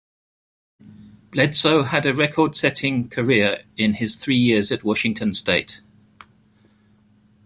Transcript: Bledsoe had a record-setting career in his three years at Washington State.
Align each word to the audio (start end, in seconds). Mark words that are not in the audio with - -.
Bledsoe 1.29 1.83
had 1.83 2.07
a 2.07 2.13
record-setting 2.15 3.09
career 3.09 3.65
in 3.77 3.93
his 3.93 4.15
three 4.15 4.35
years 4.39 4.71
at 4.71 4.83
Washington 4.83 5.31
State. 5.31 5.81